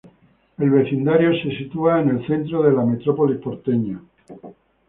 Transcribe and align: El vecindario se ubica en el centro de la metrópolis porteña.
El 0.57 0.71
vecindario 0.71 1.29
se 1.31 1.47
ubica 1.49 2.01
en 2.01 2.09
el 2.09 2.25
centro 2.25 2.63
de 2.63 2.71
la 2.71 2.83
metrópolis 2.83 3.37
porteña. 3.39 4.01